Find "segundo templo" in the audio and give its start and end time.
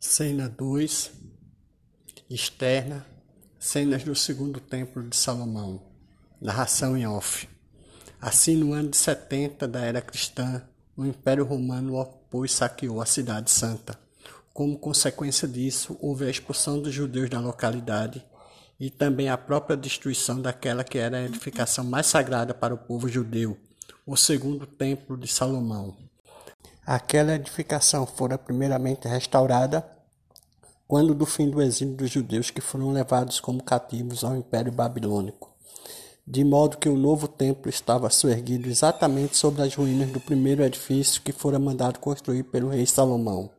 4.14-5.02, 24.16-25.16